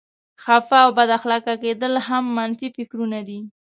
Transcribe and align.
خفه 0.43 0.77
او 0.85 0.89
بد 0.97 1.09
اخلاقه 1.17 1.53
کېدل 1.63 1.93
هم 2.07 2.23
منفي 2.37 2.67
فکرونه 2.77 3.19
دي. 3.27 3.39